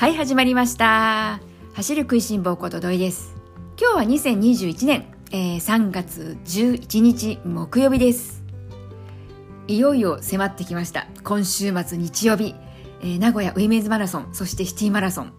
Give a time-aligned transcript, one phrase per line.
[0.00, 1.42] はい始まりました。
[1.74, 3.36] 走る食いしん坊こと土井です。
[3.78, 8.42] 今日は2021年、えー、3月11日木曜日です。
[9.68, 11.06] いよいよ迫ってきました。
[11.22, 12.54] 今週末日曜日、
[13.02, 15.34] えー、名古屋ウィメンズマラソンそしてシティマラソン。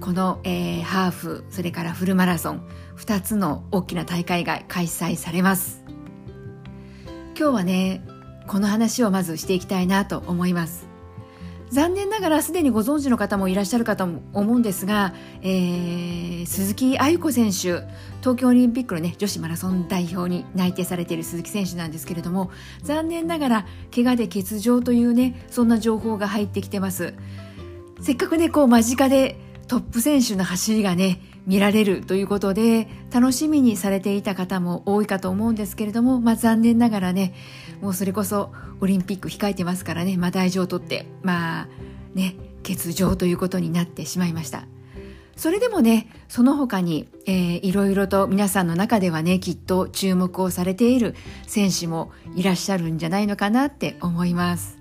[0.00, 5.82] この、えー、ハーフそれからフルマラソン2つの大きな大会が開催されます。
[7.36, 8.06] 今日はね
[8.46, 10.93] この話をまずしていきたいなと思います。
[11.74, 17.82] 残念ながらすでにご存知の方もいらっしゃるかと思うんですが、えー、鈴木愛子選手
[18.20, 27.14] 東京オリンピックの、ね、女子マラソン代表に内定されている鈴木選手なんですけれども残念ながら怪我で欠場というねそんな情報が入ってきてます。
[28.00, 37.34] せっかくねこう間近でトップ選手の走りがね見られるということで楽しみにされていた方も多いかと思うんですけれども、まあ、残念ながらね
[37.80, 41.68] もうそれこそオリンピック控えてますからね、まあ、大事を取ってまあ
[42.14, 44.66] ね欠場ということになってしまいました。
[45.36, 54.78] それでもねその他に、えー、いろいろと皆さんの中ではねきっと注目をされている選手もいらっしゃるんじゃないのかなって思います。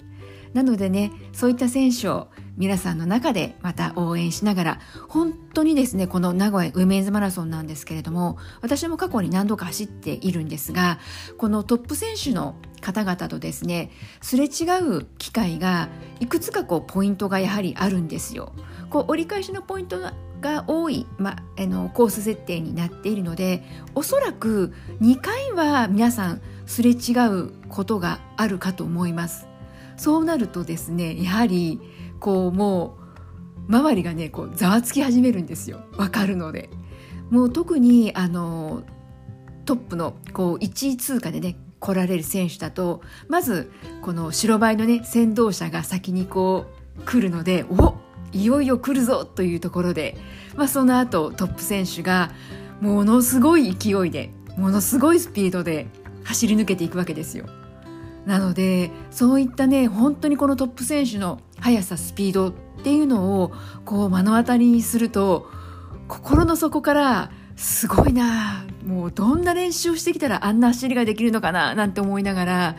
[0.54, 11.00] なのでねそういった選手を皆さんの中でまた応援しながら本当にですねこの名古屋ウィメンズマラソンなんですけれども私も過去に何度か走っているんですが
[11.38, 13.90] このトップ選手の方々とですね
[14.22, 18.54] すれ違う機会がいくつかこうポイントがやはりあるんですよ。
[18.90, 20.00] こう折り返しのポイント
[20.42, 23.64] が多い、ま、あのコース設定になっているので
[23.95, 29.48] おそらく2回は皆さんすれ違うことがあるかと思います。
[29.98, 31.80] そうなるとですねやはり
[32.24, 32.96] こうも
[33.68, 36.70] う周りがねこうざわつき始めるんですよわかるので
[37.30, 38.84] もう特にあの
[39.66, 43.70] トップのこう1位通過でね来られる選手だとまず
[44.02, 47.96] この白バイのね先導者が先にこう来るのでお
[48.32, 50.16] いよいよ来るぞというところで、
[50.56, 52.32] まあ、その後トップ選手が
[52.80, 55.88] ものすごい勢いでものすごいスピードで
[56.23, 57.48] 走り抜けていくわけですよ。
[58.26, 62.54] なのでそういったね本当にこのトップ選手の速さスピードっ
[62.84, 63.54] ていうのを
[63.86, 65.50] こう目の当たりにすると
[66.10, 72.76] 心の底からすごいなもうどんな練習をしてきたらあんな走りができるのかななんて思いながら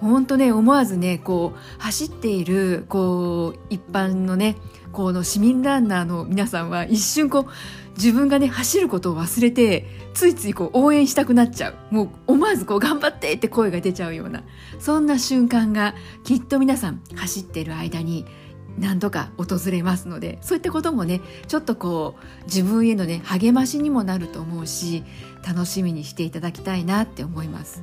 [0.00, 4.56] 本当ね思わずねこう走っているこう一般のね
[4.92, 7.46] この市民ランナーの皆さんは一瞬こう
[7.96, 11.74] 自分がね走ることを忘れてついついこう応援したくなっちゃう。
[11.94, 14.42] もう思わずこう頑張ってって声が出ちゃうような。
[14.78, 15.94] そんな瞬間が
[16.24, 18.24] きっと皆さん走っている間に
[18.78, 25.04] 何度か訪れますのでそういったこともねちょっとこう自分へのね励ましにもなると思うし
[25.46, 27.82] 楽しみにしていただきたいなって思います。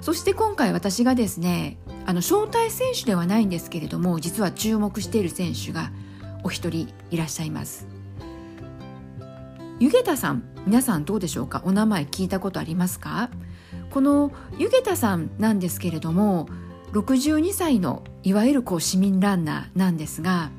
[0.00, 5.90] そして今回私がですねあの招待選手ではないんですけれども実は注目している選手が
[6.44, 7.97] お一人いらっしゃいます。
[9.80, 11.62] ゆげたさん皆さんどうでしょうか？
[11.64, 13.30] お名前聞いたことありますか？
[13.90, 16.48] このゆげたさんなんですけれども
[16.92, 20.50] 62歳のいわゆるこう市民ランナーなんですが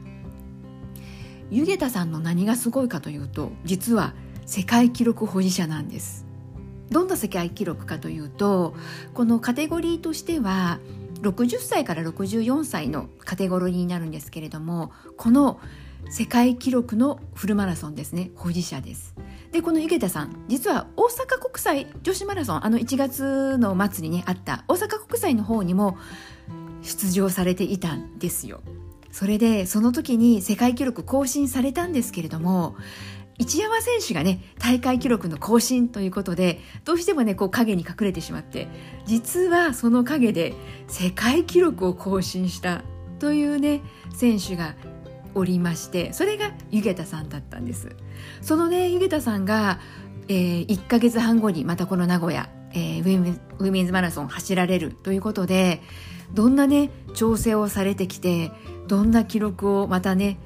[1.51, 4.13] ゆげたさんの何がすごいかというと実は
[4.45, 6.25] 世界記録保持者なんです。
[6.89, 8.73] どんな世界記録かというと
[9.13, 10.79] このカテゴリーとしては
[11.21, 15.59] 60歳から64歳のカテゴリーになるんですけれどもこの
[16.09, 18.31] 世界記録のフルマラソンですね。
[18.35, 19.15] 保持者です。
[19.51, 25.97] でこの池田さん実は大阪国際女子マラソンあの1月の末にねあった大阪国際の方にも
[26.83, 28.61] 出場されていたんですよ。
[29.11, 32.75] それでその時に世界記録更新されたんですけれども
[33.39, 38.67] 一山選手がね大会記録の更新ということでどうしてもねこう影に隠れてしまって
[39.05, 40.53] 実はその陰で
[40.87, 42.83] 世界記録を更新した
[43.17, 43.81] というね
[44.13, 44.75] 選手が
[45.35, 47.95] おりましてそれが湯桁さんだったんです
[48.41, 49.79] そのね湯桁さんが、
[50.27, 55.81] えー、1ヶ月半後にまたこの名古屋、えー、ウィメンズマラソン走られるということで
[56.33, 58.51] どんなね調整をされてきて
[58.87, 60.37] どんな記録をまたね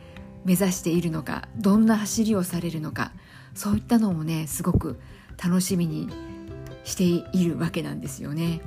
[0.46, 3.12] 目指しているのかどんな走りをされるのか
[3.54, 5.00] そういったのもねすごく
[5.44, 6.10] 楽しみに
[6.84, 7.04] して
[7.38, 8.62] いるわけなんですよね。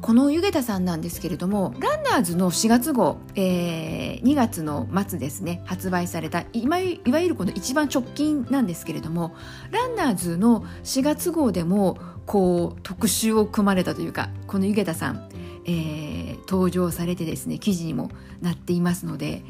[0.00, 9.34] この湯桁さんなんですけれどもランナーズの4月号、えー、2月の末ですね発売されたいわゆるこの一番直近なんですけれども
[9.70, 15.28] ランナーズの4月号でもこう特集を組まれたというかこの湯桁さん、
[15.64, 18.10] えー、登場されてですね記事にも
[18.40, 19.42] なっていますので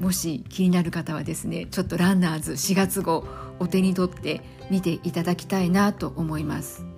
[0.00, 3.24] もし気になる方はですねちょっとランナーズ4月号
[3.60, 6.93] お手に取って見ていただきたいなと思います。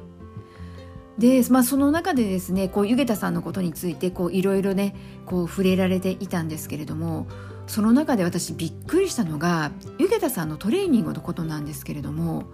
[1.18, 7.26] で、まあ、その中でですねこう湯桁さんのことについていろいろねこう触れられていたんですけれども
[7.66, 12.44] その中で私びっくりしたのがゆげたさんのトレーニングのことなんですけれども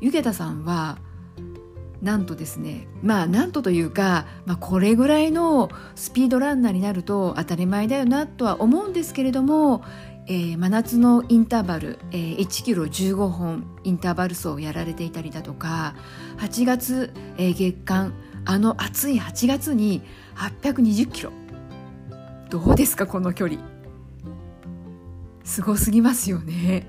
[0.00, 0.98] ゆげたさんは
[2.02, 9.84] なんとですねまあなんとというか、まあ、これぐらいのスピードランナーになると当たり前だよなとは思うんですけれども、
[10.28, 15.94] えー、真夏のインターバル、えー、1キロ15本インターバル走をやられていたりだとか
[16.38, 18.14] 8月、えー、月間
[18.44, 20.02] あの暑い8月に
[20.36, 21.32] 820キロ。
[22.50, 23.60] どうですかこの距離。
[25.44, 26.86] すごすぎますよね。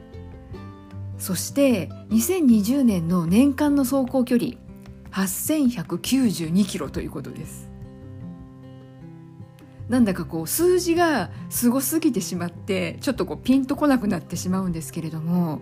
[1.18, 4.54] そして2020年の年間の走行距離
[5.12, 7.73] 8192キロということです。
[9.90, 15.60] なんだかこう数字がすごすぎてしまってちょっとこうピンとこなくなってしまうんですけれども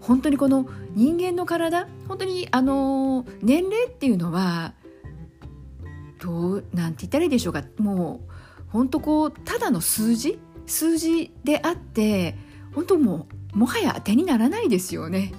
[0.00, 4.74] 本当にこの人間の体本当にあの年齢っていうのは
[6.20, 8.32] どうなんて言ったらいいでしょうかもう
[8.68, 12.36] 本当こうただの数字数字であって
[12.74, 15.32] 本当もうもはや当てにならないですよね。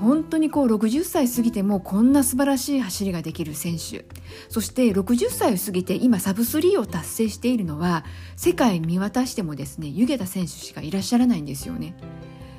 [0.00, 4.06] 本当にこう60歳過ぎてもこんな素晴らしい走りができる選手。
[4.48, 8.04] そして60歳を過ぎて今サブ3を達成しているのは
[8.36, 11.94] 世界見渡してもですね湯桁選手しかいらっしゃらないんですよね。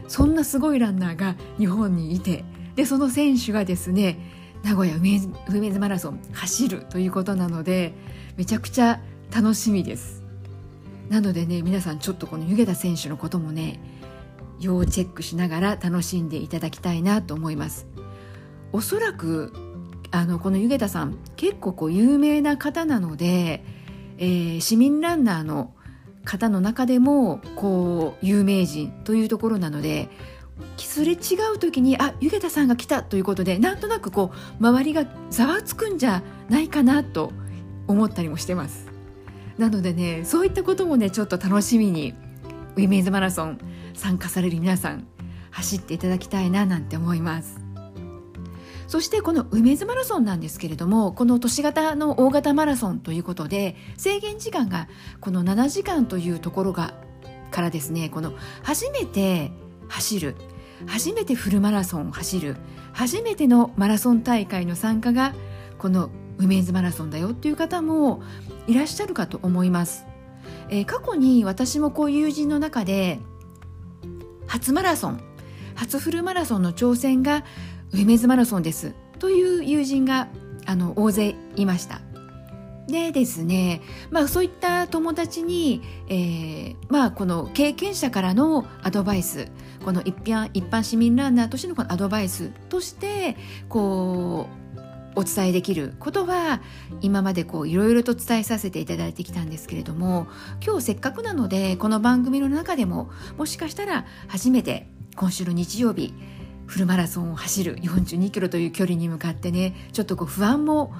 [0.08, 2.44] そんなすごいランナーが日本にいて
[2.76, 4.20] でその選手がですね
[4.64, 7.94] 名古屋梅津マラソン走るということなので
[8.38, 9.02] めちゃくちゃ
[9.34, 10.22] 楽しみです。
[11.10, 13.80] なのでね皆さんちょっとこの湯桁選手のこともね
[14.62, 17.88] 要チェックしながら楽しんでいただきたいなと思います。
[18.72, 19.54] おそらく
[20.12, 23.64] あのこの湯桁さん結構こう有名な方なので、
[24.18, 25.74] えー、市民ランナーの
[26.24, 30.10] 方の中でもこう有名人というところなので
[30.78, 31.16] すれ違
[31.56, 37.32] う時にあ湯桁さんが来たということでなんとなくこう周りがざわつくんじゃないかなと
[37.88, 38.88] 思ったりもしてます。
[39.58, 42.14] なのでねそういったこともねちょっと楽しみに
[42.76, 43.60] ウィメンズマラソン
[43.94, 45.08] 参加される皆さん
[45.52, 47.60] 走っていただきたいななんて思います。
[48.88, 54.90] そしてこの梅津マラソンなんですけれどもこの都市型の大型マラソンということで制限時間が
[55.22, 56.94] この7時間というところが
[57.52, 58.34] からですねこの
[58.64, 59.54] 初めて
[59.88, 60.36] 走る
[60.88, 62.58] 初めてフルマラソンを走る
[62.92, 65.34] 初めてのマラソン大会の参加が
[65.78, 68.22] この梅津マラソンだよっていう方も
[68.68, 70.06] いらっしゃるかと思います、
[70.70, 73.22] えー、過去に私もこう友人の中で
[74.52, 75.22] 初マラソン。
[75.76, 77.46] 初フルマラソンの挑戦が
[77.94, 78.94] 梅津マラソンです。
[79.18, 80.28] という友人が
[80.66, 82.02] あの大勢いました。
[82.86, 89.48] でですね、まあ、そういった友達に、えーまあ、この経験者からのアドバイス
[89.86, 93.38] この一般一般市民ランナーとしてのこのアドバイスとして
[93.70, 94.61] こう
[95.16, 96.62] お伝えできることは
[97.02, 100.28] 今までこういろいろと伝えさせていただいてきたんですけれども
[100.66, 106.14] 今日せっかくなのでこの番組の中でももしかしたら初めて今週の日曜日
[106.66, 110.94] フルマラソンを走る42キロという距離に向かってねちょっとこう不安も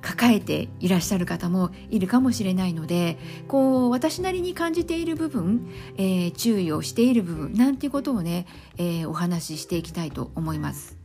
[0.00, 3.18] 抱えていらっしゃる方もいるかもしれないので
[3.48, 5.66] こう私なりに感じている部分、
[5.96, 10.98] えー、注意をしている部分なんていうことをね、えー、お話ししていきたいと思います。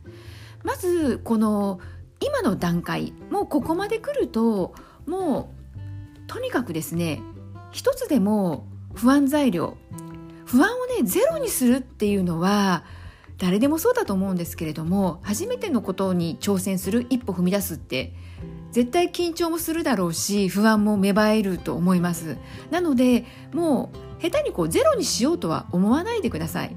[0.63, 1.79] まずこの
[2.21, 4.73] 今の段階もうここまで来ると
[5.05, 7.21] もうとにかくですね
[7.71, 9.77] 一つでも不安材料
[10.45, 12.83] 不安をねゼロにするっていうのは
[13.37, 18.13] 誰でもそうだと思うんですけれども初めてのことに挑戦する一歩踏み出すって
[18.71, 22.37] 絶対緊張もするだろうし不安も芽生えると思います。
[22.69, 26.75] なのでもう下手にこうゼロにしようとは思わないでください。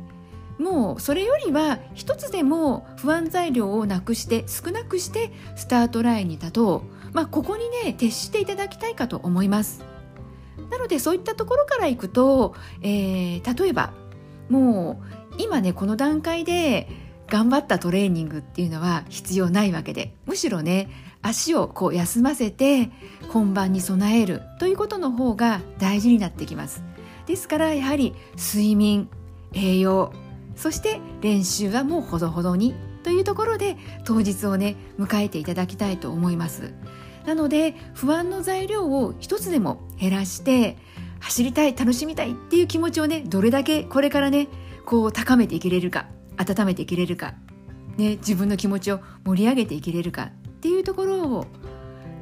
[0.63, 9.85] もうそれよりは一つでも不安材料をなくして少なくしてスタートラインに立とう、まあ、ここにね徹していただきたいかと思います。
[10.71, 13.93] なのでそういったところからいくと、えー、例えば
[14.49, 16.89] もう今ねこの段階で
[17.27, 20.89] 頑張ったトレーニングっていうのは必要ないわけでむしろね
[21.23, 22.91] 足をこう休ませて
[23.29, 26.85] 本番に備えるということの方が大事になってきます。
[27.27, 29.09] ですからやはり睡眠
[29.55, 30.13] 栄養
[30.57, 36.73] そして練習はもうほどほどにというところで当日をね迎えていただきたいと思います。
[37.27, 40.77] なので不安の材料を一つでも減らして
[41.21, 44.49] 走りたい楽しみたいっていう気持ちをねどれだけこれからね
[44.85, 46.07] こう高めていけれるか
[46.37, 47.35] 温めていけれるか、
[47.97, 50.31] ね、自分の気持ちを盛り上げていけれるかっ
[50.61, 51.45] ていうところを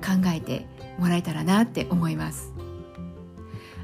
[0.02, 0.66] 考えて
[0.98, 2.52] もらえたらなって思います。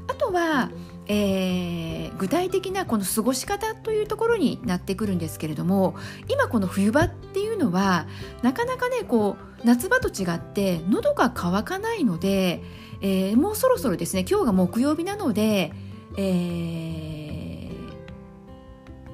[0.07, 0.69] あとは
[1.09, 5.95] えー、具体的なこの過ごし方というところになってくるんですけれども
[6.27, 8.07] 今この冬場っていうのは
[8.41, 12.61] なかなかねこう夏場と違って喉が渇かないので、
[13.01, 15.71] えー、もうそろそろですね今日が木曜日なので、
[16.17, 17.69] えー、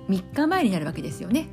[0.10, 1.48] 3日前になるわけですよね。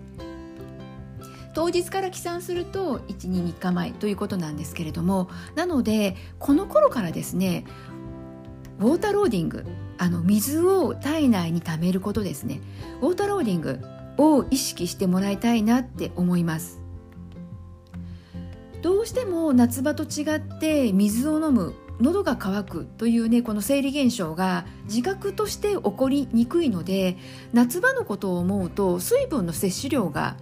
[1.52, 7.64] 当日から起算すると123日前ということなんですけれどもなのでこの頃からですね
[8.78, 9.66] ウォーターローディング
[10.00, 12.62] あの水を体内に溜めることですね。
[13.02, 13.80] ウォーターローディング
[14.16, 16.80] を意識してもらいたいなって思います。
[18.80, 27.18] どうしても夏場と違って水を飲む喉が渇くというねこの生理現象が自覚として起こりにくいので
[27.52, 30.38] 夏場のことを思うと水分の摂取量が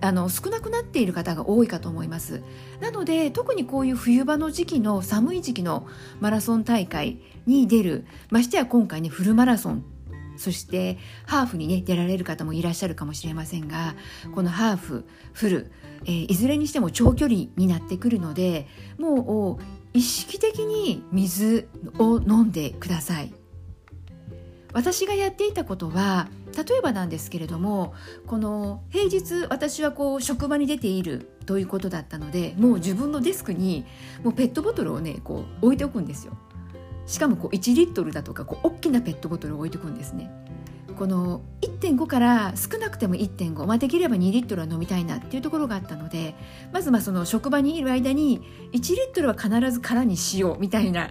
[0.00, 2.42] あの少なくなっている方が多いかと思います。
[2.80, 5.86] なので特にこういう冬場の時期の寒い時期の
[6.20, 9.84] マラソン大会に出るましてや今回ねフルマラソン
[10.36, 13.94] そしてハーフにね出られる方もいらっしゃるかもしれませんが
[14.34, 15.72] このハーフフル、
[16.04, 18.66] えー、いずれにしても長距離になってくるので
[18.98, 19.62] もう
[19.94, 21.68] 意識的に水
[21.98, 23.32] を飲んでください。
[24.76, 27.94] 私がやっていたことは例えばなんですけれども
[28.26, 33.86] この平日私はこう職場に出ているということだったのでもう自分のデスクに
[34.22, 36.36] もうペットボトルをねこう置いておくんですよ。
[37.06, 40.30] しかもこう1リットルだとかこう大きなペットボトルを置いておくんですね。
[40.98, 46.34] この1.5から少なくても1.5、まあ、できれば2リットルは飲みたいなっていうところがあったので
[46.72, 48.40] まずまあその職場にいる間に
[48.72, 51.10] 1リットルは必ず空にしようみたいな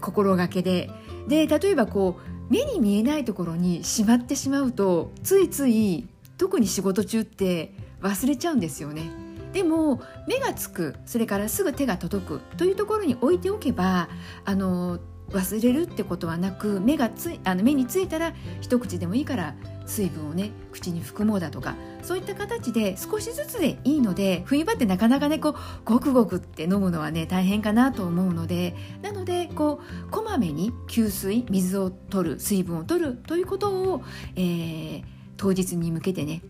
[0.00, 0.90] 心がけで
[1.28, 6.06] で例えばこう目に見えないところにしまってしまうとついつい
[6.36, 9.10] 特に仕事中って忘れちゃうんですよね。
[9.54, 14.10] でも目がつくそれからすぐ手が届くというところに置いておけば
[14.44, 14.98] あの
[15.30, 19.54] 忘れるってことはなく目がついあの目についたら一口でもいいから
[19.86, 34.02] 水分をね口に含もうだとかそういった形で少しずつでいいので冬場ってなかなかねこうごくごくって飲むのはね大変かなと思うのでなのでこうこまめに給水水を取る水分を取るということを、
[34.36, 35.04] えー、
[35.36, 36.42] 当日に向けてね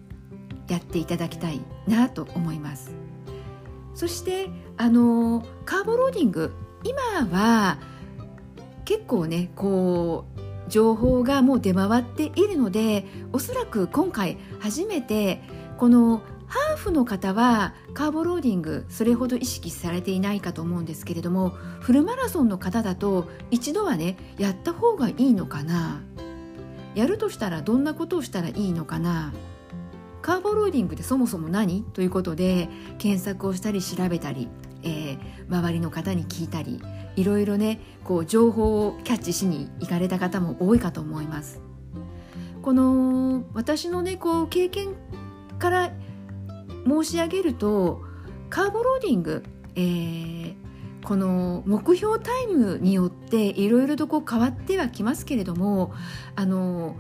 [0.69, 2.95] やっていただきたいなと思います。
[3.95, 4.49] そして
[4.79, 7.79] あのカーボローディング今は
[8.85, 10.32] 結構ねこう
[10.73, 15.43] 情報がもう出回っているのでおそらく今回初めて
[15.77, 21.51] このハーフの方はカーボローディングそれほど意識されていないかと思うんですけれども
[21.81, 26.01] フルマラソンの方だと一度はねやった方がいいのかな。
[26.95, 29.35] やるとしたらどんなことをしたらいいのかな。
[30.23, 31.83] カーボローディングってそもそも何？
[31.83, 34.49] ということで検索をしたり調べたり、
[34.83, 36.81] えー、周りの方に聞いたり
[37.17, 41.61] いろいろねこう情報をキャッチしに行かれた方も多いかと思います。
[42.63, 44.95] この私のねこう経験
[45.59, 45.93] から
[46.87, 48.03] 申し上げると
[48.51, 49.43] カーボローディング、
[49.75, 50.55] えー、
[51.05, 55.93] この目標タイムによっていろいろとこう変わってはきますけれども
[56.37, 56.97] あの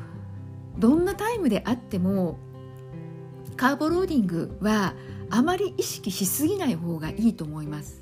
[0.78, 2.38] どんなタイムであっても
[3.56, 4.94] カーボローディングは
[5.30, 8.01] あまり意識しすぎない方がいいと思います。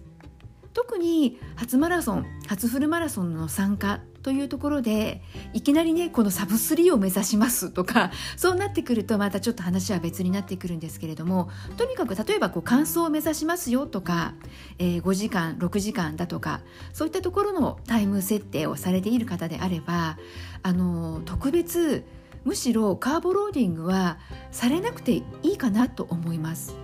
[0.73, 5.23] 特に初マラソン初フルマラソンの参加というところで
[5.53, 14.35] いきなりねこのサブスリーを目指しますとか そうなってくるとまたちょっと話は別になってくるんですけれどもとにかく例えばこう完走を目指しますよとか、
[14.79, 16.61] えー、5時間6時間だとか
[16.93, 20.19] そういったところのタイム設定をされている方であれば
[20.63, 22.05] あの特別
[22.45, 24.19] むしろカーボローディングは
[24.51, 25.25] されなくてい
[25.55, 26.77] いかなと思います。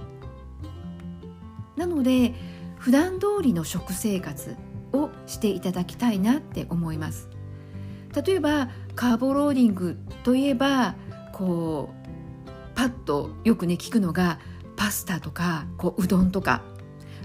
[1.76, 2.34] なので
[2.86, 4.54] 普段通りの食生活
[4.92, 7.28] をしていただきたいなって思います。
[8.24, 10.94] 例えばカーボローディングといえば
[11.32, 14.38] こうパッとよくね聞くのが
[14.76, 16.62] パスタとかこううどんとか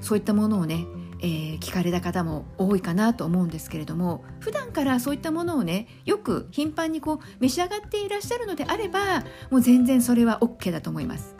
[0.02, 0.88] そういったものをね、
[1.20, 9.20] えー、聞かれた方も多いかなと思うんですけれども普段からそういったものをねよく頻繁にこう召し上がっていらっしゃるのであれば
[9.52, 11.36] もう全然それは OK だと思います。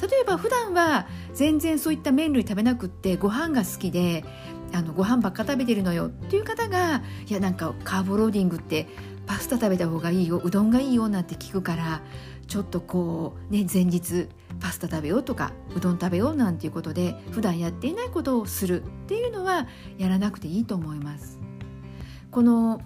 [0.00, 4.24] 例えば普段は全然そういった麺類食べなくってご飯が好きで
[4.72, 8.88] あのご飯ばっか食べてるのよっていう方がいやなんかカーボローディングって
[9.26, 12.02] パスタ食べた方がいいようどんがいいよなんて聞くから
[12.46, 14.28] ちょっとこうね前日
[14.60, 19.66] パスタ食べようとかうどん食べようなんていうことで普段やっていないことをするっていうのは
[19.98, 21.38] やらなくていいと思います。
[22.30, 22.80] この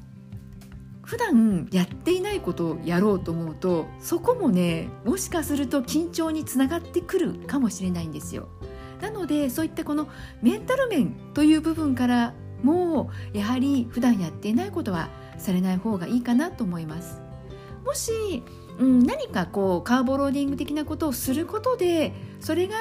[1.06, 8.48] 普段やっていないことをやろうと思うとそこもねもしかすると緊張につながってくるかもしれないんですよ。
[9.00, 10.08] なのでそういったこの
[10.42, 15.08] メンタル面という部分からもやはり普段やっていないことは
[15.38, 17.20] されない方がいいかなと思います。
[17.84, 18.42] もし、
[18.80, 22.74] うん、何かこうカーボローディング的なことをすることでそれが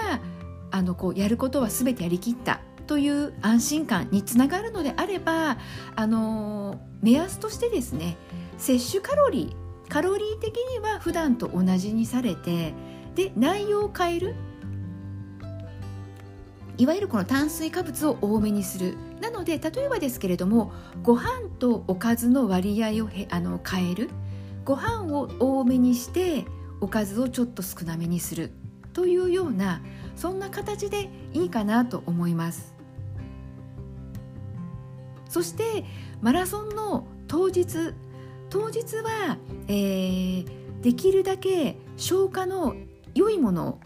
[0.72, 5.58] あのこうやることは全てやりきったという安心感につながるのであれば
[5.96, 8.18] あの目安としてですね
[8.58, 12.74] 摂取カロリーカロリー的には普段と同じにされて
[13.16, 14.36] で内容を変える
[16.78, 18.98] いわゆるこの炭水化物を多めにする。
[19.22, 20.74] なので例えばですけれども
[21.04, 24.10] ご飯とおかずの割合をへあの変える。
[24.66, 26.46] ご飯を多めにして
[26.82, 28.52] おかずをちょっと少なめにする。
[28.94, 29.82] というような
[30.16, 32.75] そんな形でいいかなと思います。
[35.30, 35.86] そして
[36.22, 37.94] マラソンの当日。
[38.50, 40.46] 当日は、えー、
[40.82, 42.76] できるだけ消化の
[43.14, 43.80] 良いものを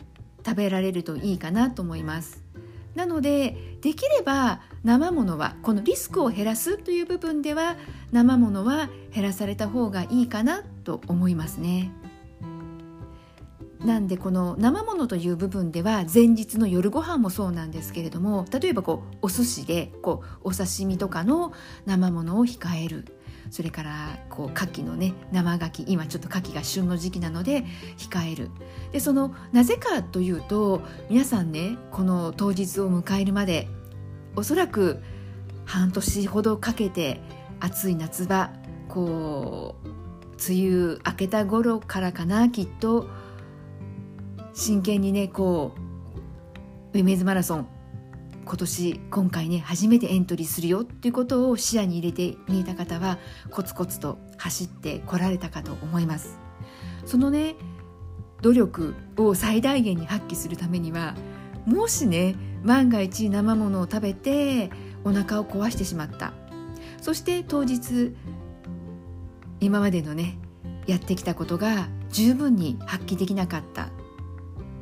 [0.45, 2.43] 食べられるといいかなと思います。
[2.95, 7.77] なのでできれば生ものはこのリスクを減らすという部分では
[8.11, 11.91] 生ものは減らされた方がいいかなと思いますね。
[13.83, 21.53] なんでこの生ものという部分では前日の夜ご飯もそうなんですけれども例えばこうお寿司でこうお刺身とかの
[21.85, 23.05] 生ものを控える。
[23.51, 27.65] それからこう牡蠣のね生牡蠣今ちょっと牡蠣が旬の時期なので
[27.97, 28.51] 控える。
[28.91, 33.67] でそのなぜかというと皆さんねこの当日を迎えるまで
[34.35, 34.99] おそらく
[35.65, 37.21] 半年ほどかけて
[37.59, 38.51] 暑い夏場
[38.87, 43.09] こう梅雨明けた頃からかなきっと
[44.53, 45.73] 真剣にねこ
[46.93, 47.67] うウィメンズマラソン
[48.45, 53.19] 今年今回ね初めてエントリーするよっていうことを視野に入れてみた方は
[53.51, 56.39] コツコツと走ってこられたかと思います。
[57.05, 57.55] そのね
[58.41, 61.15] 努力を最大限に発揮するためには
[61.65, 64.71] もしね万が一生ものを食べて
[65.03, 66.33] お腹を壊してしまった。
[67.01, 68.15] そして当日
[69.59, 70.37] 今までのね
[70.87, 73.89] やってきたことが十分に発揮できなかった。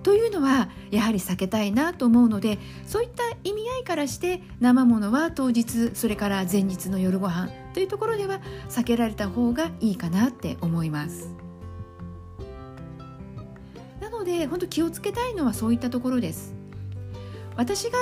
[0.07, 11.35] というのはやはり避けたいなと思うのでそういった意味合いからして生ものは当日それから前日の夜ご飯というところでは避けられた方がいいかなって思います。
[13.99, 16.55] なので本当気をつけたいのはそういったところです。
[17.57, 17.97] 私が、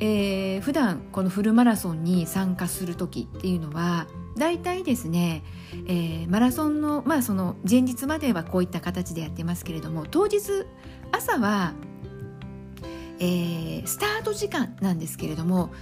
[0.00, 5.44] えー、普段このフルマラソンに参加する時っていうのは大体ですね、
[5.86, 10.40] えー、マラソンの,、まあその前日まではこういった形でやってますけれども当日
[11.14, 11.74] 朝は、
[13.20, 15.72] えー、スタート時間なんですけれども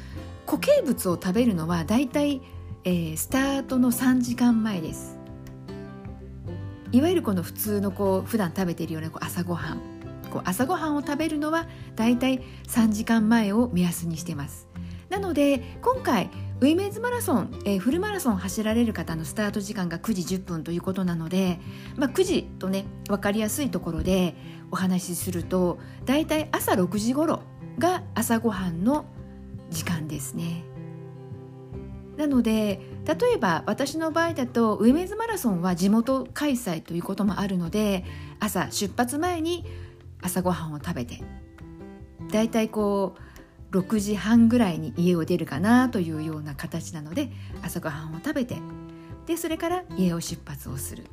[0.45, 2.43] 固形物を食べるのはだいたい、
[2.85, 5.19] え、スタートの3時間前です。
[6.91, 9.81] いわゆるこの普通のこう普段食べているようなこう朝ごはん。
[10.31, 11.67] こう朝ごはんを食べるのは
[11.97, 14.69] だいたい3時間前を目安にしてます。
[15.09, 16.31] なので今回
[16.63, 21.59] ウィメンズマラソン、えー、フルマラソン走られる方のスタート時間が9時10分ということなので、
[21.97, 24.37] まあ、9時とね分かりやすいところで
[24.71, 27.43] お話しするとだいたい朝6時頃
[27.79, 29.07] が朝ごはんの
[29.71, 30.63] 時間ですね。
[32.17, 38.05] なので例えば私の場合だとウィメンズマラソンは地元開催ということもあるので
[38.39, 39.65] 朝出発前に
[40.21, 41.25] 朝ごはんを食べて
[42.31, 43.32] だいたいこう
[43.73, 47.31] 6時半ぐらいに家を出るかなというような形なので
[47.63, 48.59] 朝ごはんを食べて
[49.27, 51.05] でそれから家を出発をする。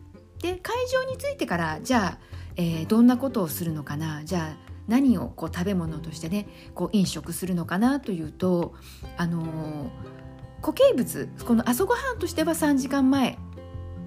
[0.41, 2.17] で会場に着いてからじゃあ、
[2.55, 4.23] えー、どんなことをするのかな？
[4.23, 8.73] じゃあ何をこう食べ物としてねこう飲食するのかなというと
[9.17, 9.89] あのー、
[10.61, 13.37] 固形物この朝ごはんとしては3時間前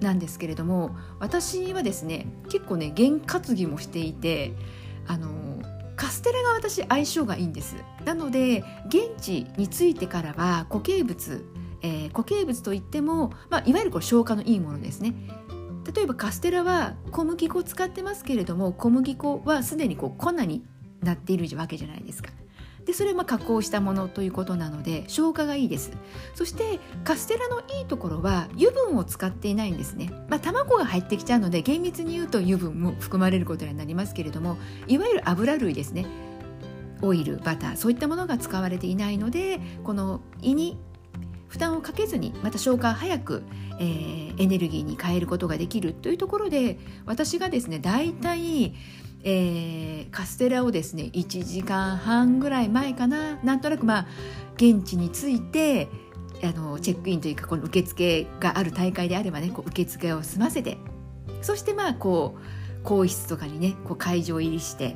[0.01, 4.53] なんですけれども私はですね結構ね験担ぎもしていて
[5.07, 5.42] あのー
[5.95, 7.75] カステラが私相性がいいんです。
[8.05, 11.45] なので現地に着いてからは固形物、
[11.81, 15.13] えー、固形物といっても、まあ、いわゆるこう消化のいいものですね。
[15.93, 20.63] 例えばカステラは小麦粉を使ってますけれども小麦粉はすでにこう粉に
[21.01, 22.29] なっているわけじゃないですか。
[22.85, 25.91] でそれは加工したものということなので消化がいいです。
[26.35, 36.05] そしてカステラのいいところは油分を使っていないんですね、まあ、卵が入ってきちゃうので厳密に言うと油分も含まれることになりますけれどもいわゆる油類ですね。
[37.01, 40.77] オイルバターそういったものが使われていないのでこの胃に
[41.49, 43.43] 負担をかけずにまた消化早く、
[43.79, 48.73] えー、エネルギーに変えることができるというところで私がですね大体
[49.23, 53.37] えー、カステラをですね1時間半ぐらい前かな。
[53.43, 54.07] なんとなくまあ
[54.55, 55.87] 現地に着いて
[56.43, 60.77] あのチェックインというかこの受付がある大会であればねこう受付を済ませて。
[61.41, 64.95] そしてまあこう更衣室とかにねこう会場入りして。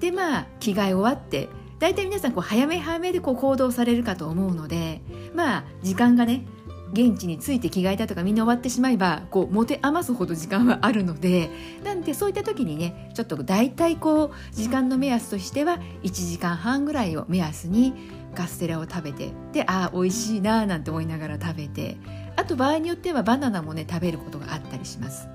[0.00, 5.00] でまあ着替え終わって大体皆さんこう早め早めでこう行動されるかと思うので
[5.34, 6.46] まあ時間がね
[6.92, 11.50] 現地に着いて着替えたとかみんな終わってしまえばこう持て余すほど時間はあるので
[11.84, 17.92] なんでそういった時にねちょっと大体こう時間の目安としては1時間半ぐらいを目安に
[18.34, 21.96] カステラを食べてでああ美味しいななんて思いながら食べて
[22.36, 25.28] あと場合によってはバナナもね食べることがあったりします。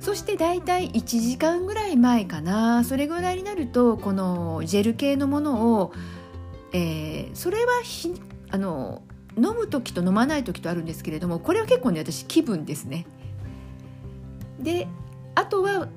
[0.00, 2.84] そしてだいたい1時間ぐらい前かな。
[2.84, 5.92] それぐらいになるとこのジェル系のものを、
[6.72, 8.14] えー、それはひ
[8.50, 9.02] あの
[9.36, 13.06] 飲む時と飲まない時とあるんですけれどもこれは結構ね私気分ですね。
[14.58, 14.88] で
[15.34, 15.88] あとは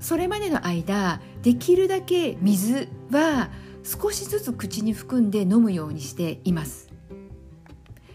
[0.00, 3.50] それまでの間できるだけ水は
[3.82, 6.90] 少しずつ口に含んで飲むようにしています。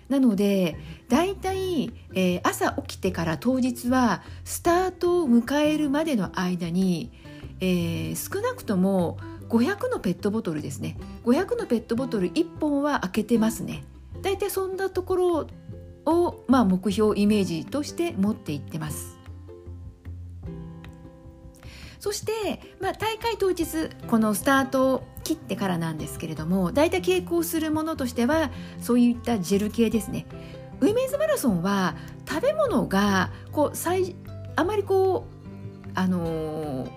[0.09, 7.11] なのでだいたい、え、朝起きてから当日はスタートを迎えるまでの間に、
[7.61, 10.97] えー、少なくとも500のペットボトルですね。
[11.25, 13.83] 500のペットボトル1本は開けてますね。
[14.21, 15.47] だいたいそんなところ
[16.05, 19.17] を、まあ、目標イメージとして持っていってます。
[21.99, 22.31] そして、
[22.79, 23.65] まあ、大会当日
[24.07, 30.25] このスタートを切ってからなんですけれども大体傾向するものとしてはそういったジェル系ですね。
[30.79, 31.95] ウィメンズマラソンは
[32.27, 34.15] 食べ物がこう最
[34.55, 36.89] あまりこうあのー、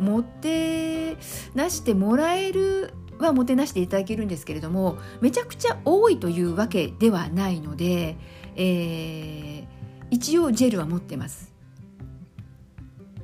[0.00, 1.16] 持って
[1.54, 8.16] なしてもらえるはもてなしていただけるんですけれどもめちゃくちゃ多いというわけではないので、
[8.56, 9.66] えー、
[10.10, 11.52] 一応ジェルは持ってます。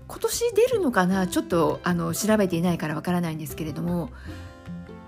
[0.06, 4.10] 今年出るのかなちょっとあの調べていないからわからないんですけれども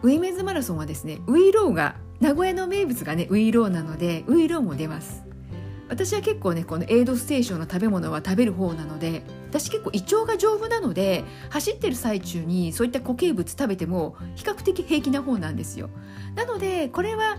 [0.03, 5.25] ウィメンズマラソンはですねウイローが名古屋の名物がねウイローなのでウイローも出ます。
[5.89, 15.91] 私は結構ねこのエイドステーションの食べ物は食べる方なので私結構胃腸が丈夫なので走ってる最中にそういった固形物食べても比較的平気な方なんですよ。
[16.35, 17.37] なのでこれは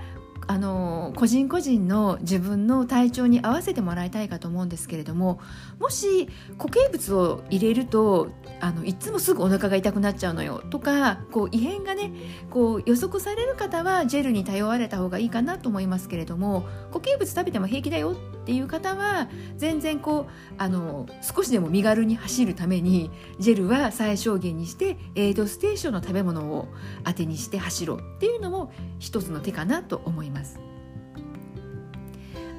[0.48, 5.40] あの個人個人の自分の体調に合わせてもらいたいかと思うんですけれども
[5.80, 6.28] もし
[6.58, 8.30] 固形物を入れると
[8.60, 12.12] あのいつもすぐお腹が痛くなっちゃうのよとかこう異変がね
[12.50, 26.68] こう予測される方はジェルに頼られた方がいいかなと思いますけれども固形物食べても平気だよっていう方は全然こうあの少しでも身軽に走るためにジェルは最小限にしてエイドステーションの食べ物を
[27.06, 30.33] 当てにして走ろうっていうのも一つの手かなと思います。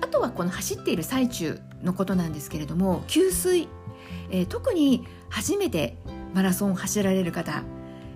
[0.00, 3.68] あとはこの走っている最中のことなんですけれども給水、
[4.30, 5.96] えー、特に初めて
[6.34, 7.62] マラソンを走られる方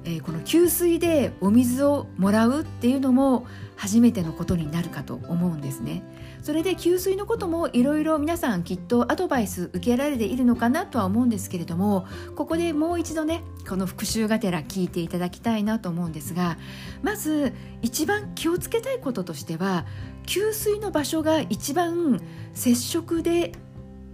[0.05, 6.03] えー、この給水でお水をもらうっていうのも初めてのことになるかと思うんですね。
[6.49, 12.07] それで給水のこともいろいろ皆さんきっとアドバイス受けられているのかなとは思うんですけれども
[12.37, 16.57] ここでもう一度ねこの復習がてら聞いていただきたいなと思うんですが
[17.03, 19.85] まず一番気をつけたいこととしては
[20.25, 22.19] 給水の場所が一番
[22.55, 23.53] 接触で、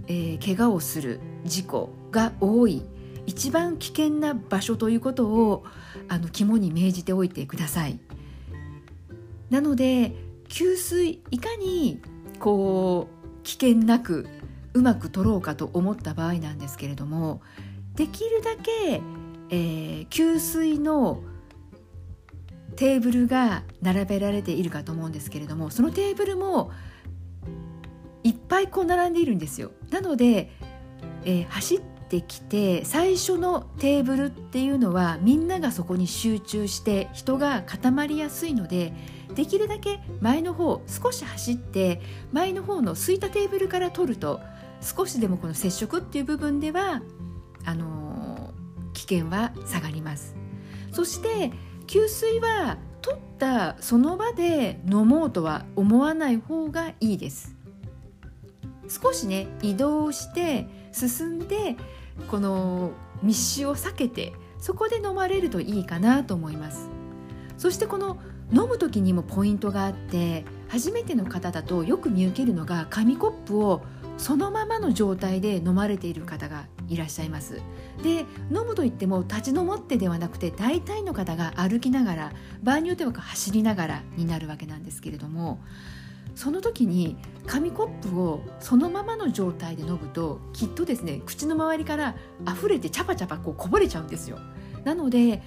[0.09, 2.83] えー、怪我をする事故が多い
[3.27, 5.64] 一番危険な場所ということを
[6.09, 8.01] あの肝に銘じておいてください。
[9.51, 10.16] なので
[10.49, 12.03] 給水いかに
[12.38, 14.27] こう危険なく
[14.75, 17.40] うまく取ろうかと思った場合なんですけれども
[17.94, 19.01] できるだけ、
[19.51, 21.23] えー、給水の
[22.77, 26.73] テーブルが並べられているかと思うんですけれどもそのテーブルも
[28.25, 29.70] いっぱいこう並んでいるんですよ。
[29.90, 30.51] なので、
[31.25, 38.94] えー、走ってきて最初のテーブルっていうのはみんながそこに集中して人が固まりやすいので
[39.35, 42.01] できるだけ前の方少し走って
[42.33, 44.40] 前の方の空いたテーブルから取ると
[44.81, 47.03] 少しでもこの接触っていう部分では
[47.64, 50.37] あのー、危険は下がります。
[50.92, 51.53] そして
[51.87, 57.55] 給水は取ったその場で飲もうとは思わない方がいいです。
[58.88, 61.77] 少しね移動して進んで
[62.31, 62.92] この
[63.23, 66.88] 密集を避けてそこで飲まれるといいかなと思います。
[67.57, 68.18] そしてこの
[68.52, 73.83] 飲む時にもポイントがあって初めての方だとよく見受けるのが紙コップを
[74.16, 77.61] そのままの状態で飲まれている方がいらっしゃいます。
[78.02, 85.61] で飲むといっても立ち飲もってではなくて大体の方が歩きながら場合によっては走りながらになるわけなんですけれども
[86.35, 94.38] その時に紙コップをそのままの状態で飲むときっとですね口の周りから溢れてチャパチャパこうこぼれちゃうんですよ。
[94.85, 95.42] なので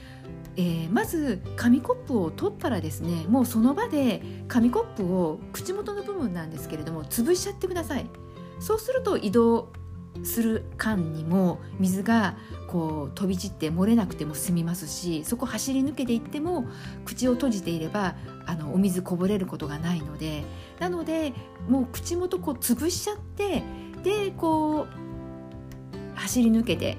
[0.58, 8.10] えー、まず紙コップを取ったらですねもうその場で紙コップを口元の部分なんですけれども潰しちゃってください。
[8.60, 9.72] そうすると移動
[10.24, 12.36] する間にも水が
[12.68, 16.66] こう飛び散って漏れなくても済みますしそこ走り抜けていっても
[17.06, 18.16] 口を閉じていれば
[18.46, 20.44] あのお水こぼれることがないので
[20.80, 21.34] なので
[21.68, 23.64] もう口元こう潰しちゃって
[24.04, 24.88] でこう
[26.16, 26.98] 走り抜けて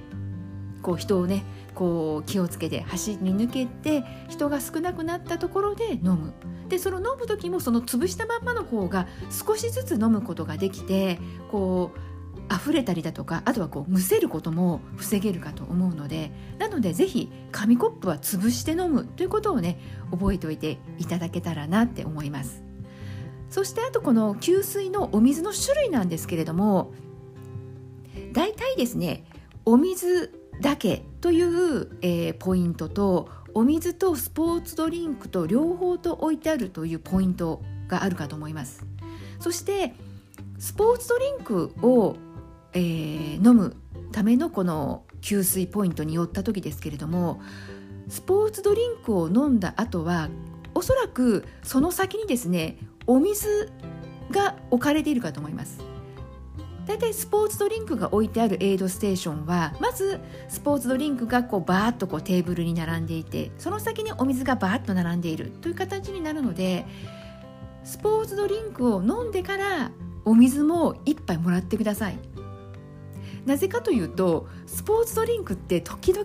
[0.83, 1.45] こう人をね
[1.79, 6.35] こう気をつけて走り抜けて人が少なくなったところで飲む。
[6.69, 11.21] でその飲む時もその潰したまんまの方が少しずつ飲むことができて
[11.53, 19.79] こう溢れたりだとかあとはこうむせることも防げるかと思うのでなのでぜひ紙コップは潰して飲むということをね
[20.11, 22.65] 覚えておいていただけたらなって思います。
[23.51, 26.93] そしてあとこの給水のお水の種類なんですけれども
[28.33, 29.25] 大体ですね
[29.65, 38.85] お水だけという、えー、ポイントとお水とスポーツドリンクと両方と置いてあるというポイントがあるかと思います。
[39.41, 39.95] そして
[40.59, 42.17] スポーツドリンクを
[42.73, 43.77] えー、飲む
[44.13, 47.41] ためのこの給水ポイントに寄った時ですけれども
[48.09, 50.29] スポーツドリンクを飲んだ後は
[50.75, 53.71] おそらくその先にですねお水
[54.31, 55.81] が置かれているかと思います。
[56.89, 66.87] だいたいスポーツドリンクが置いてあるエイドステーションはまずスポーツドリンクがこうバーッとこうテーブルに並んでいてその先にお水がバーッと並んでいるという形になるので
[67.85, 69.91] スポーツドリンクを飲んでから
[70.25, 72.19] お水も1杯もらってください。
[73.45, 76.25] なぜかというとスポーツドリンクって時々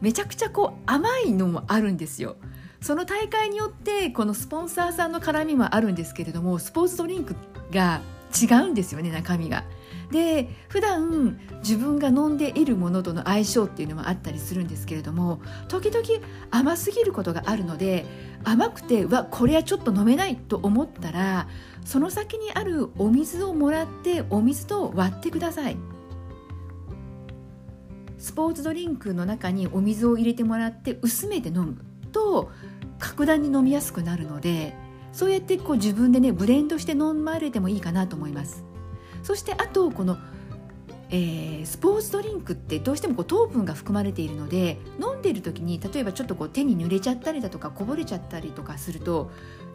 [0.00, 2.36] めちゃくちゃこう甘いのもあるんですよ。
[2.80, 7.36] その大会によってこのスポンサーさんの絡みもあるんですけれどもスポーツドリンク
[7.70, 8.00] が
[8.34, 9.64] 違うんですよね中身が。
[10.10, 16.06] で普段自分が飲んでいるものとの相性っていうのもあったりするんですけれども時々
[16.50, 18.04] 甘すぎることがあるので
[18.44, 21.48] 甘くてわこれはちょっと飲めないと思ったら
[21.84, 25.76] その先にあるお水をもらってお水と割ってください。
[28.18, 31.76] スポーツドリンクの中にお水を入れてもらって薄めて飲む
[32.10, 32.50] と
[32.98, 34.74] 格段に飲みやすくなるので
[35.14, 38.64] そうやってこう自分でねブレンドして飲まれてもいいかなと思います。
[39.22, 40.18] そしてあとこの、
[41.08, 49.30] えー、スポーツドリンクってどうしてもこう糖分が含まれているので飲んでいる時に例えばちょっとこう手に濡れちゃったりだとかこぼれちゃったりとかすると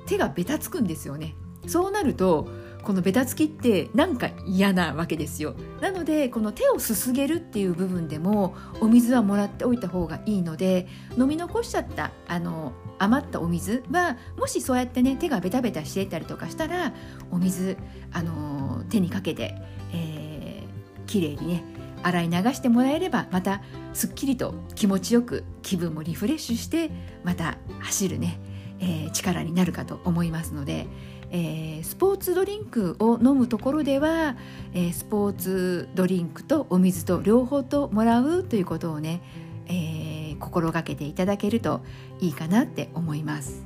[0.05, 1.35] 手がベタつくんですよね。
[1.67, 2.47] そうなると
[2.83, 5.55] このベタつきってなんか嫌なわけですよ。
[5.81, 16.93] なのでこの手をすすげるっていう部分でもお水はもらっておいた方がいいので飲み残しちゃったあの余ったお水はもしそうやってね手がベタベタしていたりとかしたら
[17.31, 17.77] お水
[18.11, 19.55] あの手にかけて、
[19.93, 21.63] えー、きれいにね
[22.03, 23.61] 洗い流してもらえればまた
[23.93, 26.91] すっきりと気持ちよく気分もリフレッシュして
[27.23, 28.39] また走るね、
[28.79, 30.87] えー、力になるかと思いますので
[31.31, 34.35] えー、スポーツドリンクを飲むところでは、
[34.73, 39.21] えー、スポーツドリンクとお水と両方ともらうということをね、
[39.67, 39.98] えー、
[40.39, 41.81] 心がけていただけると
[42.19, 43.65] いいかなって思います。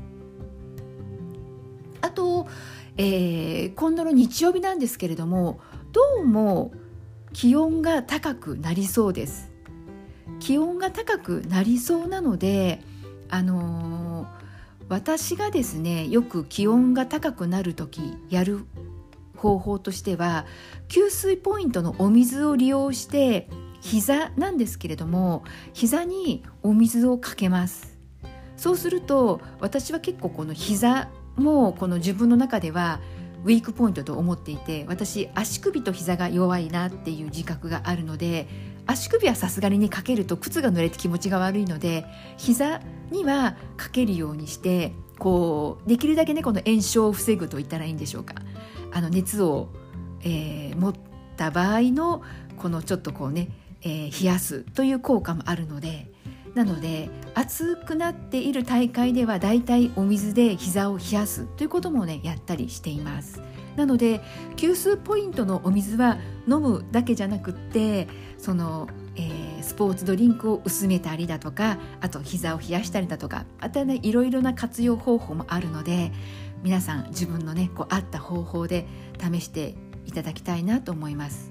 [2.01, 2.47] あと、
[2.97, 5.59] えー、今度の日曜日なんですけれども
[5.93, 6.73] どうも
[7.31, 9.51] 気温が高くなりそうです。
[10.39, 12.81] 気温が高くなりそうなので
[13.29, 14.43] あのー
[14.89, 18.65] 私がですねよく気温が高くなる時やる
[19.37, 20.45] 方法としては
[20.87, 23.49] 給水ポイントのお水を利用して
[23.83, 25.43] 膝なんですけれども
[25.73, 27.99] 膝にお水をかけます。
[28.55, 33.01] そうすると私は結構この膝もこの自分の中では
[33.43, 38.47] ウィークポイントと思っていて私足首と膝が弱いなっていう自覚があるので
[38.85, 42.05] 足首はさすがにかけると靴が濡れて気持ちが悪いので
[42.37, 42.79] 膝
[43.11, 48.35] にはかけるようにしてこうできるだけねこの炎症を防ぐと言ったらいいんでしょうか。
[48.93, 49.69] あの熱を、
[50.21, 50.93] えー、持っ
[51.35, 52.21] た場合の
[52.57, 53.49] このちょっとこうね、
[53.83, 56.11] えー、冷やすという効果もあるので
[56.55, 63.41] なので暑くなっている大会ではだいたいお水で膝を冷やすということもねやったりしています。
[63.75, 64.21] なので
[64.55, 76.11] 給水ポイントのお水は飲むだけじゃなくってその、えー、スポーツドリンクを薄めたりだとかあと膝を冷やしたりだとかあとはねいろいろな活用方法もあるので
[76.61, 78.85] 皆さん自分のねこう合った方法で
[79.19, 79.73] 試して
[80.05, 81.49] いただきたいなと思います。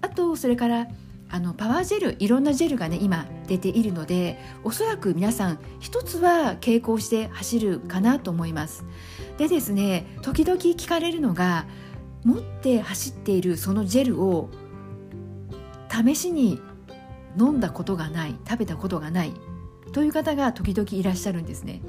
[0.00, 0.88] あとそれから
[1.34, 8.84] あのパワージェルいろんなジェルがね今出ているのでおそらく皆さん一つは傾向して走るかなと思います。
[9.36, 11.66] でですね時々聞かれるのが
[12.22, 14.48] 持って走っているそのジェルを
[15.90, 16.60] 試しに
[17.36, 19.32] 飲んだことがない食べたことがない
[19.92, 21.82] という方が時々いらっしゃるんですね。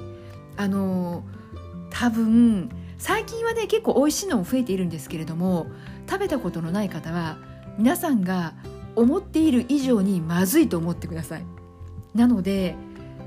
[0.56, 1.22] あの
[1.90, 5.68] 多分最近はね結構美味しいのも増えているんですけれども
[6.10, 7.38] 食べたことのない方は
[7.78, 8.54] 皆さんが
[8.96, 11.44] 思っている以上にまずいと思ってください。
[12.14, 12.74] なので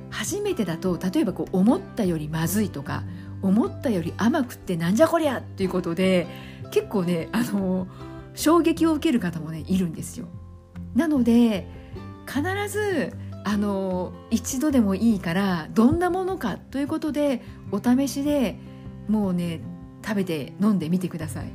[0.10, 3.04] 初めてだと例えばこう思ったよりまずいとか
[3.42, 6.28] 思ったより甘くってなんじゃこりゃっていうことで
[6.72, 7.88] 結構ねあの
[8.34, 10.28] 衝撃を受ける方もねいるんですよ。
[10.96, 11.68] なので
[12.28, 13.14] 必ず
[13.46, 18.60] あの一度でもいいからどんなものかということでお試しで
[19.08, 19.62] もうね
[20.04, 21.52] 食べて飲んでみてください。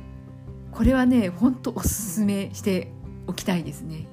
[0.71, 2.91] これはねほんとおすすめして
[3.27, 4.07] おきたいですね。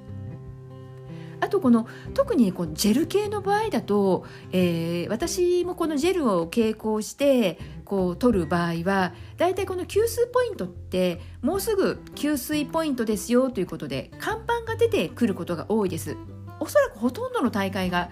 [1.42, 16.16] あとこの特にこのジェル系の場合だと、えー、私もこのジェルを傾向してこう取る場合はだいたいこの給水ポイントってもうすぐ給水ポイントですよということで看板が出てくることが多いです。
[16.60, 18.10] おそらくほとんどの大会が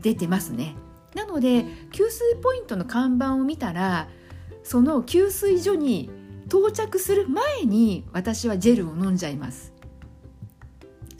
[0.00, 0.74] 出てますね。
[1.14, 4.08] なので給水ポイントの看板を見たら
[4.64, 6.10] その給水所に
[6.46, 9.73] 到着する前に私はジェルを飲んじゃいます。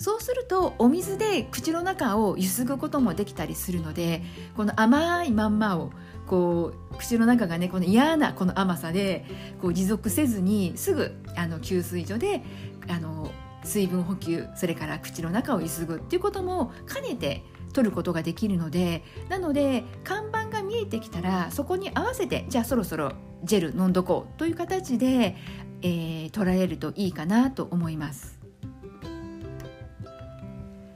[0.05, 4.23] そうするとお水で口の中をゆすぐこともできたりするので
[4.55, 5.93] この甘いまんまを
[6.27, 9.25] こう口の中がねこの嫌なこの甘さで
[9.63, 12.43] こう持続せずにすぐあの給水所で
[12.87, 13.31] あの
[13.65, 23.13] 水分補給それから口の中をゆすぐっていうことも兼ねて取ることができるのでなので看板が見えてきたらそこに合わせてじゃあそろそろ
[23.43, 25.35] ジェル飲んどこうという形で、
[25.81, 28.44] えー、取られるといいかなと思います。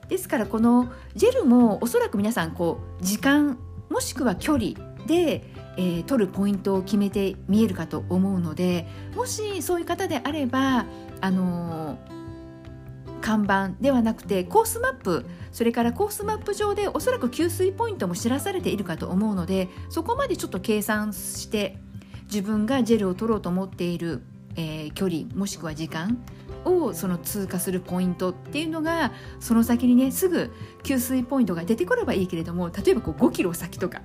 [0.08, 3.58] ですからこのジェルもおそらく皆さんこう時間
[3.90, 4.72] もしくは距離
[5.06, 5.44] で、
[5.76, 10.86] えー、取るポイントを決めて見えるかと思うのでもしそういう方であれば
[11.20, 21.78] あのー、看板ではなくてコースマップそれからコースマップ上でおそらく給水ポイントも知らされているかと思うのでそこまでちょっと計算して
[22.24, 24.22] 自分がジェルを取ろうと思っている、
[24.56, 26.22] えー、距離もしくは時間
[26.64, 34.02] をその通過するポイントっていうのがその先にねすぐ給水ポイントが出てくればいいけれども例えばこう5キロ先とか、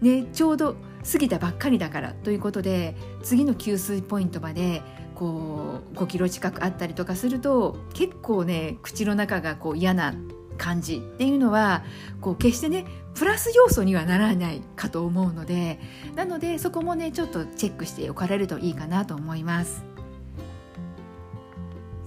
[0.00, 0.76] ね、ちょうど
[1.10, 4.82] 過ぎたばっかりだからということで次の給水ポイントまで
[5.14, 10.14] こう5キロ近くあったりとかすると結構ね口の中がこう嫌な
[10.56, 11.84] 感じっていうのは
[12.20, 15.80] こう決してねプラス要素にはならないかと思うので
[16.14, 19.93] なのでそこもねちょっとチェックしておかれるといいかなと思います。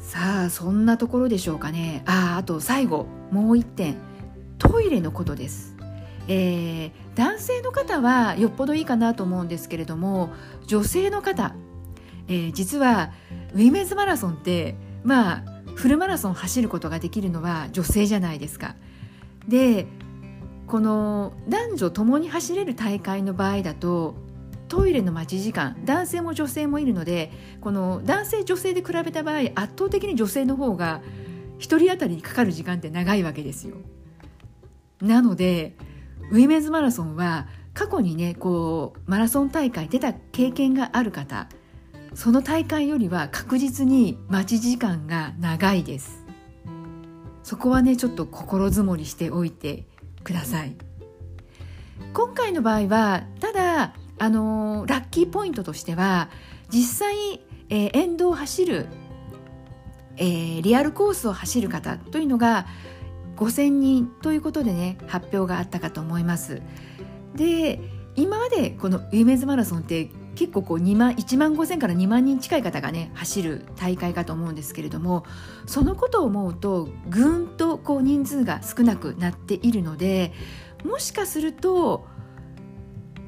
[0.07, 2.01] さあそんなところでしょうかね。
[2.05, 3.97] ああと最後もう一点。
[4.57, 5.75] トイレのことです、
[6.27, 10.31] えー、男性の方はよっぽどいいかなと思うんですけれども
[10.65, 11.53] 女性の方、
[12.27, 13.11] えー、実は
[13.53, 15.43] ウィメンズマラソンってまあ
[15.75, 18.75] フルマラソン走ることができるのは女性じゃないですか。
[19.47, 19.85] で
[20.65, 24.15] この男女共に走れる大会の場合だと
[24.67, 31.01] トイレの待ち時間男性も女性もいるのでこの男性女性で比べた場合圧倒的に女性の方が
[31.59, 33.77] 1人当たりにかかる時間って長いわけですよ。
[35.01, 35.75] なので
[36.31, 41.47] ウィメンズマラソンは過去にねこうマラソン大会出た経験がある方
[42.15, 46.25] その大会よりは確実に待ち時間が長いです
[47.43, 49.85] そこはねちょっと心づもりしておいて
[50.23, 50.75] ください
[52.13, 56.29] 今回の場合はただあのー、ラッキーポイントとしては
[56.69, 58.87] 実際、えー、沿道を走る、
[60.17, 62.65] えー、リアルコースを走る方というのが
[63.35, 66.61] 5000人ということでね発表があったかと思います。
[67.35, 67.79] で
[68.15, 75.23] 今までこのウィメンズマラソンって結構こう2万1万5000から2万人近い方がね走る大会かと思うんですけれども
[75.67, 80.33] そのことを思うとぐんとこう人数が少なくなっているので
[80.83, 82.07] もしかすると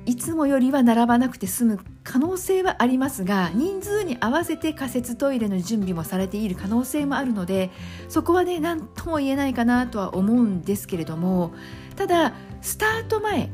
[0.10, 7.70] いつもよりは並ばなくて済む可能性はありますが人数に合わせて仮設トイレの準備もされている可能性もあるので
[8.08, 11.54] そこはね何とも言えないかなとは思うんですけれども
[11.96, 13.52] ただスタート前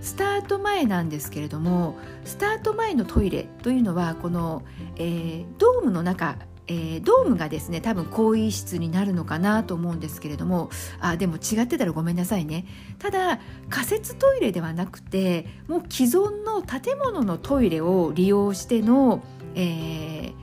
[0.00, 4.62] スタート前なんですけれどもスタート前のトイレというのはこの、
[4.94, 6.36] えー、ドームの中
[6.68, 12.66] えー、ドームがですね多分更衣室になるのかなと思うんですけれどもあでも違ってたらごめんなさいね。
[12.98, 19.22] ただ仮設トイレではなくてもう既存の建物のトイレを利用しての、
[19.54, 20.34] えー、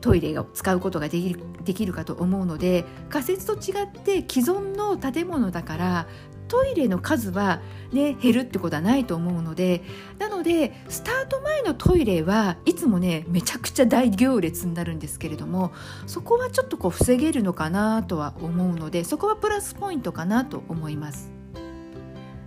[0.00, 6.06] トイレを使うことができるできるかと思うので仮設と違って既存の建物だから
[6.50, 9.82] トイレの数は、ね、減るってことはないと思うので
[10.18, 15.72] なのでスタート前のトイレはいつもねめちゃくちゃ大行列になるんですけれども
[16.08, 21.30] そこはちょっとこう防げるのかなとは思うのでそこはプラスポイントかなと思います。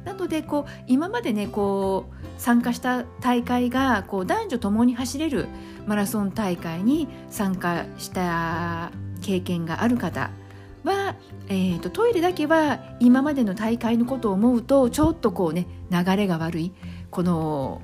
[0.03, 5.47] なのでこう今までねこう参加した大会がこう男女ともに走れる
[5.87, 8.91] マラソン大会に参加した
[9.21, 10.29] 経験がある方
[10.83, 11.15] は、
[11.47, 16.73] えーと、トイレだけは今までの大会のことを思うとちょっとこうね流れが悪い。
[17.09, 17.81] この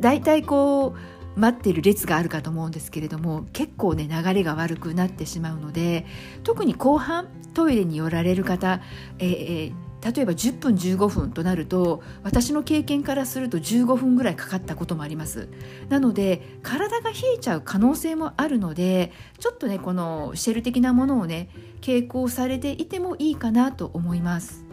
[0.00, 0.94] 大体こ
[1.36, 6.06] う待っている列があるかと思うんですけれども結構ね流れが悪くなってしまうので
[6.42, 8.80] 特に後半トイレに寄られる方、
[9.18, 9.72] えー、
[10.06, 15.48] 例えば10分15分となると私の経験からすると15分ぐらいかかったこともあります
[15.88, 21.48] なので体が冷えちゃう可能性もあるのでちょっとねこのシェル的なものをね
[21.80, 24.64] 傾向されていてもいいかなと思います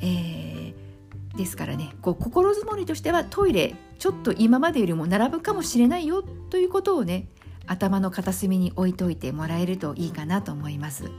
[0.00, 7.28] えー、ですからねこう心づもりとしてはトイレちょっと今までよりも並ぶかもしれないよということをね
[7.66, 11.10] 頭の片隅に置いといてもらえるといいかなと思います。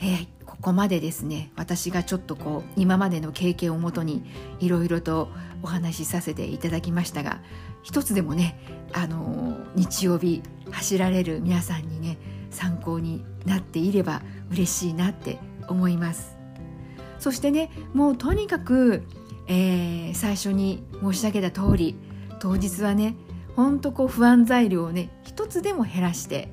[0.00, 4.24] ー、ここまでですね私がちょっとこう今までの経験をもとに
[4.60, 5.28] いろいろと
[5.62, 7.40] お話しさせていただきましたが
[7.82, 8.58] 一つでもね、
[8.92, 12.18] あのー、日曜日走られる皆さんにね
[12.50, 15.38] 参考になっていれば嬉しいなって
[15.68, 16.36] 思います。
[17.18, 19.04] そしてねもうとにかく、
[19.48, 21.96] えー、最初に申し上げた通り
[22.38, 23.16] 当日はね
[23.56, 26.48] ほんとこう不安材料をね一つでも減らして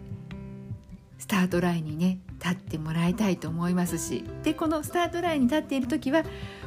[1.19, 6.23] スタートラインにね立ってもらいたいと思いますしでこのスタートラインに立っている時は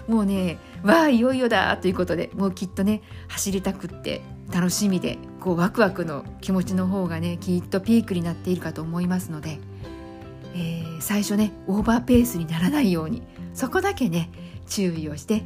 [0.09, 4.23] もうねわあいよいよだということでもうきっとね走りたくって
[4.53, 9.61] 楽しみでこうワクワクの気持ちの方がねきっとピークになっているかと思いますので
[10.55, 13.23] えー、最初ねオーバーペースにならないように
[13.55, 14.31] そこだけね
[14.67, 15.45] 注意をして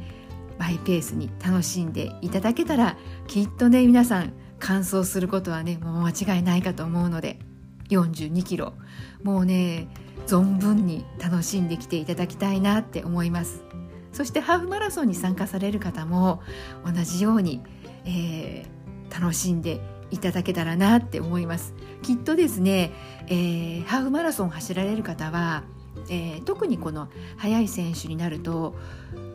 [0.57, 7.37] マイペースに楽しんでいただけたらきっとね皆さん完走することはねもう間違いないかと思うので
[7.89, 8.73] 42キロ。
[9.23, 9.87] もうね
[10.25, 13.63] 存分に楽しんできていただきたいなって思います。
[14.11, 16.41] そしてハーフマラソンに参加される方も
[16.85, 17.61] 同じように、
[18.05, 21.73] えー、楽しんでいただけたらなって思います。
[22.03, 22.91] きっとですね、
[23.27, 25.63] えー、ハーフマラソン走られる方は、
[26.09, 28.75] えー、特にこの速い選手になると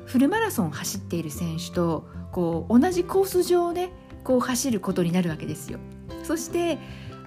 [0.06, 3.90] フルマラソン走っている選手とこう同じコース上をね
[4.22, 5.80] こう走ることになるわけですよ。
[6.22, 6.78] そして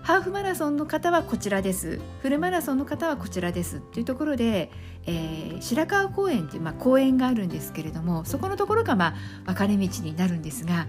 [0.04, 2.00] ハーフマラソンの方はこちらです。
[2.22, 3.82] フルマラソンの方はこちらです。
[3.82, 4.72] というところで、
[5.06, 10.88] えー、白川公園という、まあ、公園があるんですけれどもそこのところが、まあ、分かれ道になるんですが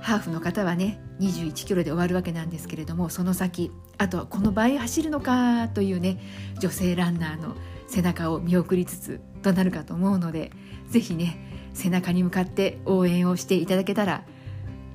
[0.00, 6.20] ハーフの方はね21キロで終わるわけなんですけれどもその先あとはこの倍走るのかというね
[6.58, 10.50] 女性ランナーの背中を見送りつつとなるかと思うので
[10.88, 14.24] 是非ね背中に向かって応援をしていただけたら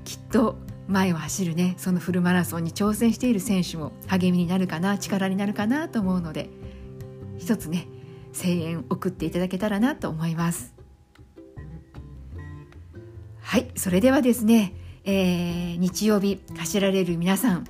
[0.06, 0.58] きっと
[0.90, 6.50] 前を走るねそのフルマラソンに挑戦している選手も励みになるかな力になるかなと思うので
[7.38, 7.88] 一つね
[8.34, 10.76] 声援送っていただけたらなと思います。
[13.42, 14.74] はいそれではですね
[15.06, 17.66] えー、日曜日走られる皆さん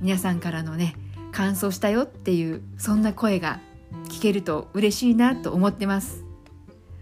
[0.00, 0.94] 皆さんからのね
[1.32, 3.60] 完走したよっていうそんな声が
[4.08, 6.24] 聞けると嬉しいなと思ってます。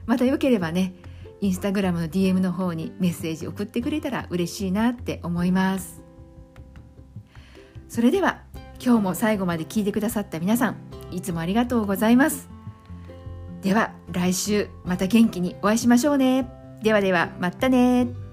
[0.07, 0.94] またよければね
[1.41, 6.03] インスタグラムの DM の方にメッセージ送ってくれたら嬉しいなって思います。
[7.89, 8.43] それでは
[8.84, 10.76] 今日も最後まで聞いてくださった皆さん
[11.11, 12.49] いつもありがとうございます。
[13.62, 16.49] では来週また元気にお会いしましょうね。
[16.82, 18.28] ではではまたね。